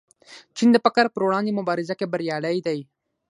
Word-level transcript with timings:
چین 0.55 0.69
د 0.73 0.77
فقر 0.85 1.05
پر 1.13 1.21
وړاندې 1.27 1.57
مبارزه 1.59 1.93
کې 1.99 2.11
بریالی 2.13 2.57
دی. 2.67 2.79